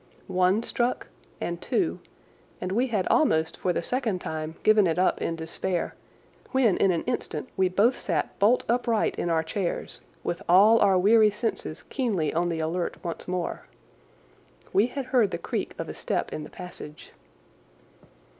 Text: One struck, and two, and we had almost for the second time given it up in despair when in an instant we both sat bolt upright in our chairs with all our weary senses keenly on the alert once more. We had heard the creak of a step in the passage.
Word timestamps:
One 0.25 0.63
struck, 0.63 1.09
and 1.39 1.61
two, 1.61 1.99
and 2.59 2.71
we 2.71 2.87
had 2.87 3.05
almost 3.09 3.55
for 3.55 3.71
the 3.71 3.83
second 3.83 4.19
time 4.19 4.55
given 4.63 4.87
it 4.87 4.97
up 4.97 5.21
in 5.21 5.35
despair 5.35 5.93
when 6.53 6.75
in 6.77 6.89
an 6.89 7.03
instant 7.03 7.49
we 7.55 7.69
both 7.69 7.99
sat 7.99 8.39
bolt 8.39 8.63
upright 8.67 9.15
in 9.19 9.29
our 9.29 9.43
chairs 9.43 10.01
with 10.23 10.41
all 10.49 10.79
our 10.79 10.97
weary 10.97 11.29
senses 11.29 11.83
keenly 11.83 12.33
on 12.33 12.49
the 12.49 12.57
alert 12.57 12.97
once 13.03 13.27
more. 13.27 13.67
We 14.73 14.87
had 14.87 15.05
heard 15.05 15.29
the 15.29 15.37
creak 15.37 15.75
of 15.77 15.87
a 15.87 15.93
step 15.93 16.33
in 16.33 16.43
the 16.45 16.49
passage. 16.49 17.11